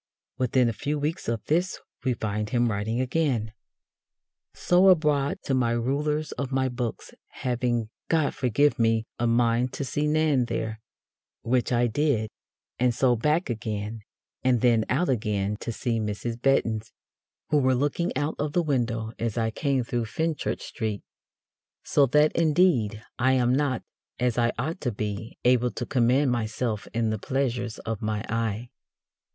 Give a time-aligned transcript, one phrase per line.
[0.39, 3.53] Within a few weeks of this we find him writing again:
[4.55, 9.05] So abroad to my ruler's of my books, having, God forgive me!
[9.19, 10.81] a mind to see Nan there,
[11.43, 12.31] which I did,
[12.79, 14.01] and so back again,
[14.43, 16.41] and then out again to see Mrs.
[16.41, 16.91] Bettons,
[17.51, 21.03] who were looking out of the window as I came through Fenchurch Streete.
[21.83, 23.83] So that, indeed, I am not,
[24.19, 28.71] as I ought to be, able to command myself in the pleasures of my eye.